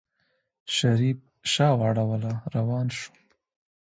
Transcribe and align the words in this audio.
شريف 0.75 1.17
شا 1.51 1.67
واړوله 1.79 2.33
روان 2.55 2.87
شو. 2.97 3.11